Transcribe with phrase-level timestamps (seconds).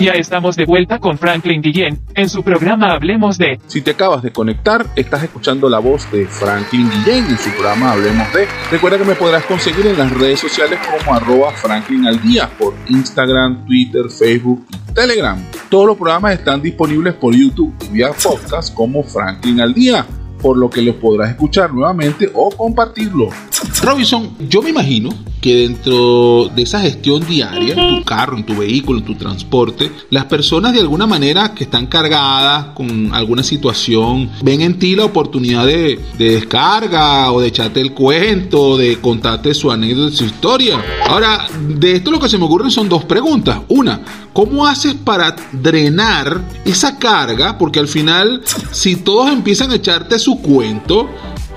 [0.00, 3.60] Ya estamos de vuelta con Franklin Guillén en su programa Hablemos de.
[3.66, 7.92] Si te acabas de conectar, estás escuchando la voz de Franklin Guillén en su programa
[7.92, 8.46] Hablemos de.
[8.70, 12.74] Recuerda que me podrás conseguir en las redes sociales como arroba Franklin al día por
[12.88, 15.36] Instagram, Twitter, Facebook y Telegram.
[15.68, 20.06] Todos los programas están disponibles por YouTube y vía podcast como Franklin al día
[20.40, 23.30] por lo que lo podrás escuchar nuevamente o compartirlo.
[23.82, 28.56] Robinson, yo me imagino que dentro de esa gestión diaria, en tu carro, en tu
[28.56, 34.30] vehículo, en tu transporte, las personas de alguna manera que están cargadas con alguna situación,
[34.42, 39.70] ven en ti la oportunidad de, descarga o de echarte el cuento, de contarte su
[39.70, 40.82] anécdota, su historia.
[41.06, 43.60] Ahora, de esto lo que se me ocurren son dos preguntas.
[43.68, 44.00] Una,
[44.32, 47.58] ¿cómo haces para drenar esa carga?
[47.58, 51.08] Porque al final, si todos empiezan a echarte su cuento,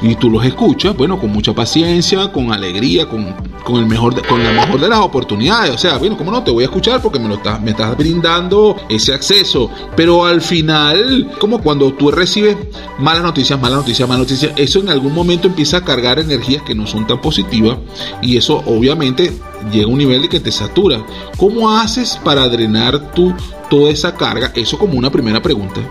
[0.02, 3.34] y tú los escuchas, bueno, con mucha paciencia, con alegría, con,
[3.64, 5.72] con, el mejor con la mejor de las oportunidades.
[5.72, 6.44] O sea, bueno, ¿cómo no?
[6.44, 9.70] Te voy a escuchar porque me, lo estás, me estás brindando ese acceso.
[9.96, 12.58] Pero al final, como cuando tú recibes
[13.00, 16.74] malas noticias, malas noticias, malas noticias, eso en algún momento empieza a cargar energías que
[16.74, 17.78] no son tan positivas
[18.22, 19.32] y eso obviamente
[19.72, 21.06] llega a un nivel de que te satura.
[21.38, 23.34] ¿Cómo haces para drenar tu
[23.70, 24.52] toda esa carga?
[24.56, 25.82] Eso como una primera pregunta.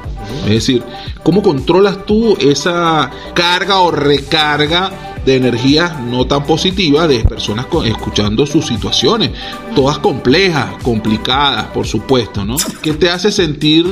[0.45, 0.83] Es decir,
[1.23, 4.91] ¿cómo controlas tú esa carga o recarga
[5.25, 9.31] de energía no tan positiva de personas escuchando sus situaciones,
[9.75, 12.57] todas complejas, complicadas, por supuesto, ¿no?
[12.83, 13.87] ¿Qué te hace sentir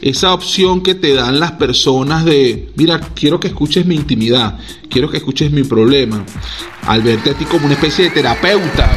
[0.00, 5.10] esa opción que te dan las personas de, mira, quiero que escuches mi intimidad, quiero
[5.10, 6.24] que escuches mi problema,
[6.86, 8.90] al verte a ti como una especie de terapeuta?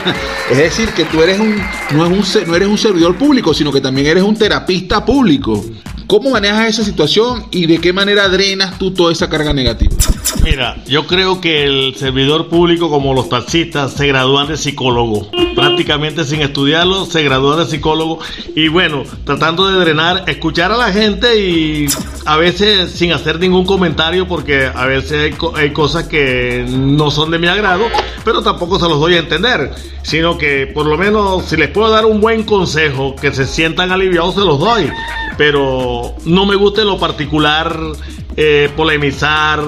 [0.50, 1.56] es decir, que tú eres un
[1.94, 5.64] no, es un, no eres un servidor público, sino que también eres un terapista público.
[6.06, 9.94] ¿Cómo manejas esa situación y de qué manera drenas tú toda esa carga negativa?
[10.42, 15.28] Mira, yo creo que el servidor público, como los taxistas, se gradúan de psicólogo.
[15.54, 18.18] Prácticamente sin estudiarlo, se gradúan de psicólogo.
[18.56, 21.86] Y bueno, tratando de drenar, escuchar a la gente y
[22.24, 27.38] a veces sin hacer ningún comentario, porque a veces hay, cosas que no son de
[27.38, 27.84] mi agrado,
[28.24, 29.72] pero tampoco se los doy a entender.
[30.02, 33.92] Sino que por lo menos si les puedo dar un buen consejo, que se sientan
[33.92, 34.90] aliviados, se los doy.
[35.38, 37.78] Pero no me gusta lo particular
[38.36, 39.60] eh, polemizar,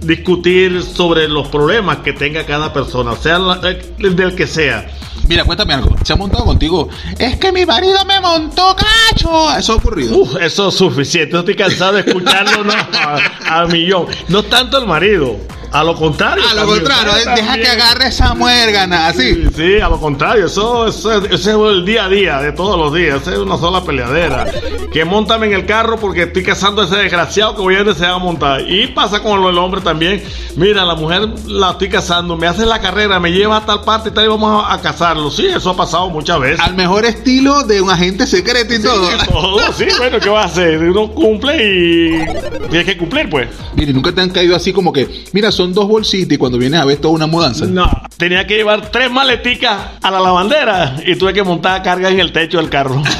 [0.00, 4.86] discutir sobre los problemas que tenga cada persona, sea del que sea.
[5.28, 5.94] Mira, cuéntame algo.
[6.04, 6.88] ¿Se ha montado contigo?
[7.18, 9.56] Es que mi marido me montó cacho.
[9.56, 10.38] Eso ha ocurrido.
[10.40, 11.38] eso es suficiente.
[11.38, 14.06] estoy cansado de escucharlo no, a, a millón.
[14.28, 15.36] No tanto el marido.
[15.72, 16.44] A lo contrario.
[16.50, 19.44] A lo contrario, deja que agarre esa muérgana, así.
[19.56, 23.26] Sí, a lo contrario, eso, eso, es el día a día, de todos los días,
[23.26, 24.46] es una sola peleadera.
[24.92, 28.20] Que montame en el carro porque estoy cazando a ese desgraciado que voy a desear
[28.20, 28.60] montar.
[28.68, 30.22] Y pasa con el hombre también.
[30.56, 34.10] Mira, la mujer la estoy cazando, me hace la carrera, me lleva a tal parte
[34.10, 35.30] y tal y vamos a, cazarlo.
[35.30, 36.60] Sí, eso ha pasado muchas veces.
[36.60, 39.08] Al mejor estilo de un agente secreto y todo.
[39.30, 39.72] todo.
[39.72, 40.78] Sí, bueno, ¿qué va a hacer?
[40.78, 43.48] Uno cumple y tiene que cumplir, pues.
[43.74, 46.80] Mire, nunca te han caído así como que, mira, son dos bolsitas y cuando vienes
[46.80, 47.66] a ver toda una mudanza.
[47.66, 52.18] No, tenía que llevar tres maleticas a la lavandera y tuve que montar carga en
[52.20, 53.00] el techo del carro.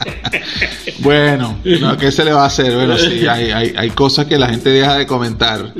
[1.02, 1.56] Bueno,
[1.98, 2.74] ¿qué se le va a hacer?
[2.74, 5.74] Bueno, sí, hay, cosas que la gente deja de comentar.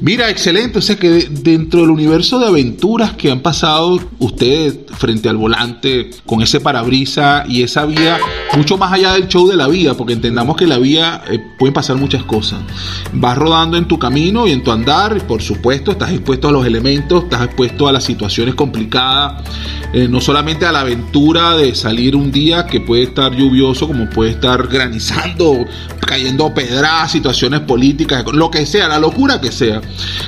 [0.00, 0.78] Mira, excelente.
[0.78, 6.10] O sea que dentro del universo de aventuras que han pasado ustedes frente al volante,
[6.26, 8.18] con ese parabrisa y esa vida,
[8.56, 11.74] mucho más allá del show de la vida, porque entendamos que la vida eh, pueden
[11.74, 12.60] pasar muchas cosas.
[13.12, 16.52] Vas rodando en tu camino y en tu andar, y por supuesto, estás expuesto a
[16.52, 19.42] los elementos, estás expuesto a las situaciones complicadas,
[19.92, 24.08] eh, no solamente a la aventura de salir un día que puede estar lluvioso, como
[24.10, 25.64] puede estar granizando,
[26.06, 29.80] cayendo pedras, situaciones políticas, lo que sea, la locura que sea.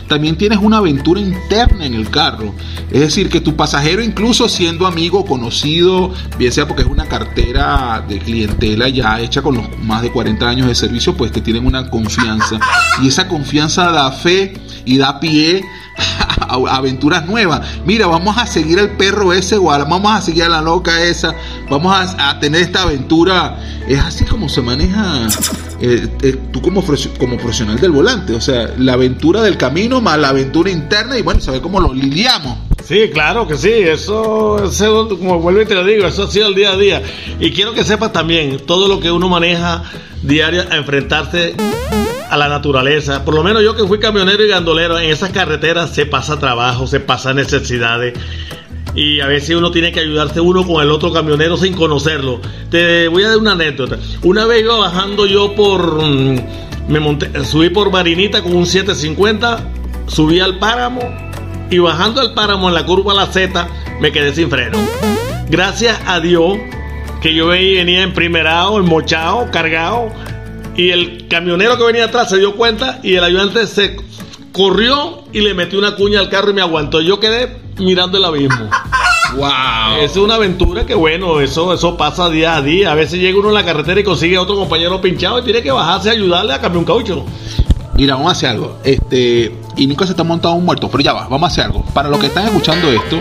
[0.08, 2.54] También tienes una aventura interna en el carro.
[2.90, 8.04] Es decir, que tu pasajero, incluso siendo amigo, conocido, bien sea porque es una cartera
[8.08, 11.66] de clientela ya hecha con los más de 40 años de servicio, pues te tienen
[11.66, 12.58] una confianza.
[13.02, 14.54] Y esa confianza da fe
[14.84, 15.62] y da pie
[16.68, 17.60] aventuras nuevas.
[17.84, 21.34] Mira, vamos a seguir al perro ese, o vamos a seguir a la loca esa,
[21.70, 23.58] vamos a, tener esta aventura.
[23.86, 25.26] Es así como se maneja
[25.80, 28.34] eh, eh, tú como, profesional del volante.
[28.34, 31.92] O sea, la aventura del camino más la aventura interna y bueno, saber cómo lo
[31.92, 32.58] lidiamos.
[32.84, 36.48] Sí, claro que sí, eso, eso, como vuelvo y te lo digo, eso ha sido
[36.48, 37.02] el día a día.
[37.40, 39.84] Y quiero que sepas también todo lo que uno maneja
[40.22, 41.54] diario a enfrentarse
[42.30, 43.24] a la naturaleza.
[43.24, 46.86] Por lo menos yo que fui camionero y gandolero, en esas carreteras se pasa trabajo,
[46.86, 48.14] se pasa necesidades.
[48.94, 52.40] Y a veces uno tiene que ayudarse uno con el otro camionero sin conocerlo.
[52.70, 53.98] Te voy a dar una anécdota.
[54.22, 56.02] Una vez iba bajando yo por...
[56.02, 56.38] Mm,
[56.88, 59.58] me monté, subí por Marinita con un 750,
[60.06, 61.00] subí al páramo
[61.70, 63.66] y bajando el páramo en la curva La Z
[64.00, 64.78] me quedé sin freno.
[65.48, 66.58] Gracias a Dios
[67.22, 70.12] que yo venía en primerado, mochado, cargado
[70.76, 73.96] y el camionero que venía atrás se dio cuenta y el ayudante se
[74.52, 77.00] corrió y le metió una cuña al carro y me aguantó.
[77.00, 78.70] Yo quedé mirando el abismo.
[79.36, 80.00] Wow.
[80.00, 82.92] Es una aventura que bueno, eso, eso pasa día a día.
[82.92, 85.60] A veces llega uno en la carretera y consigue a otro compañero pinchado y tiene
[85.60, 87.24] que bajarse a ayudarle a cambiar un caucho.
[87.96, 88.78] Mira, vamos a hacer algo.
[88.84, 91.84] Este, y Nico se está montando un muerto, pero ya va, vamos a hacer algo.
[91.92, 93.20] Para los que están escuchando esto,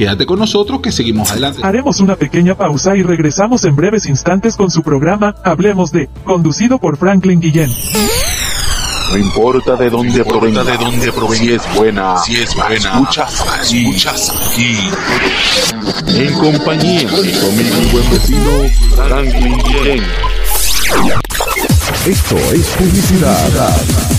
[0.00, 1.60] quédate con nosotros que seguimos adelante.
[1.62, 6.78] Haremos una pequeña pausa y regresamos en breves instantes con su programa Hablemos de, conducido
[6.78, 7.70] por Franklin Guillén.
[9.10, 13.44] No importa de dónde provenga, de dónde provenga, si es buena, si es buena, escuchas,
[13.60, 14.78] escuchas aquí.
[16.16, 18.50] En compañía de y buen vecino
[19.06, 20.02] Franklin Guillén.
[22.06, 24.09] Esto es publicidad.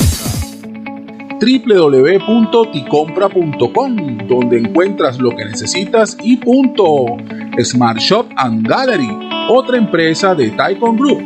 [1.41, 7.17] www.ticompra.com donde encuentras lo que necesitas y punto.
[7.63, 9.09] Smart Shop and Gallery,
[9.49, 11.21] otra empresa de Taikon Group.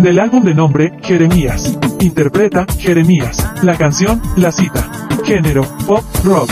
[0.00, 1.78] Del álbum de nombre, Jeremías.
[2.00, 3.46] Interpreta, Jeremías.
[3.62, 4.90] La canción, La Cita.
[5.24, 6.50] Género, pop, rock.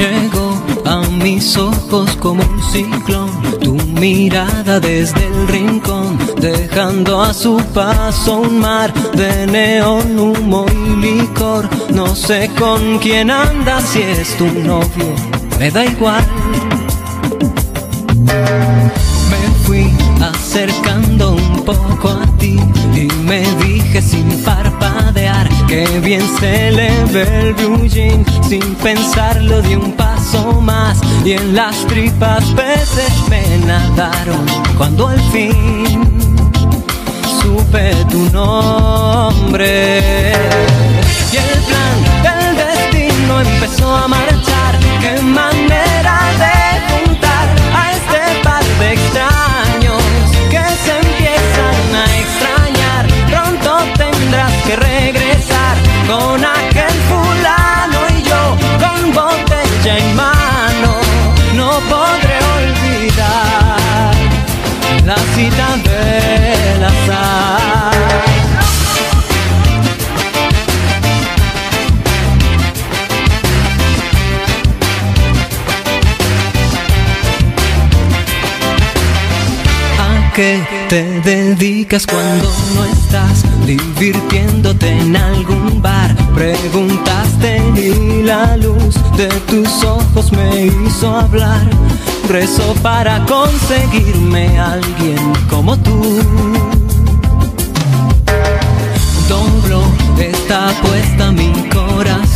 [0.00, 3.30] Llegó a mis ojos como un ciclón,
[3.60, 10.96] tu mirada desde el rincón, dejando a su paso un mar de neón, humo y
[11.04, 11.68] licor.
[11.92, 15.14] No sé con quién andas, si es tu novio,
[15.58, 16.24] me da igual.
[19.30, 19.86] Me fui
[20.32, 22.58] acercando un poco a ti
[22.94, 25.09] y me dije sin parpadear
[25.70, 30.98] que bien se le ve el blue jean sin pensarlo de un paso más.
[31.24, 34.44] Y en las tripas peces me nadaron
[34.76, 36.00] cuando al fin
[37.40, 40.02] supe tu nombre.
[41.32, 44.39] Y el plan del destino empezó a marchar
[80.34, 86.14] qué te dedicas cuando no estás divirtiéndote en algún bar?
[86.34, 91.68] Preguntaste y la luz de tus ojos me hizo hablar.
[92.28, 96.20] Rezo para conseguirme alguien como tú.
[99.28, 99.82] Doblo
[100.18, 102.29] está puesta mi corazón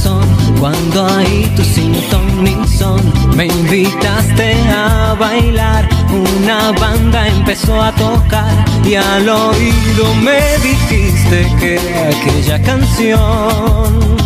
[0.65, 2.99] cuando ahí tu sin ton ni son
[3.37, 5.87] me invitaste a bailar.
[6.09, 11.79] Una banda empezó a tocar y al oído me dijiste que
[12.13, 14.17] aquella canción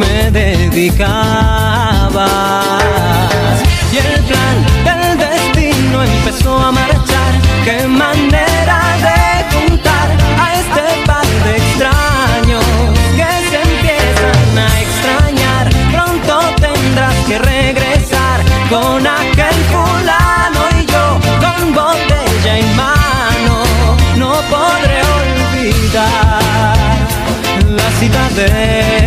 [0.00, 1.06] me dedicabas
[3.92, 4.56] y el plan
[4.88, 7.32] del destino empezó a marchar.
[7.64, 9.20] Qué manera de
[9.54, 9.91] juntar
[28.48, 29.01] cita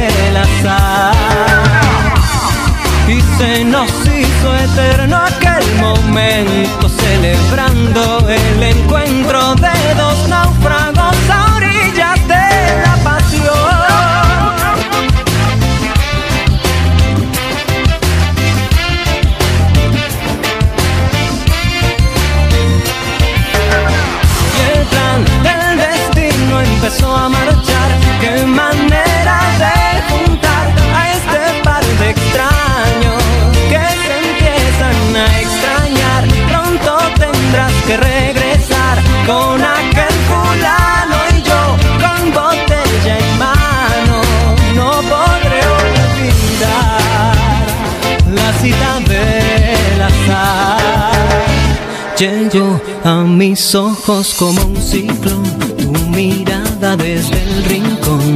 [53.06, 55.44] a mis ojos como un ciclón,
[55.78, 58.36] tu mirada desde el rincón.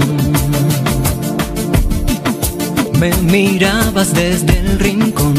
[2.99, 5.33] Me mirabas desde el rincón.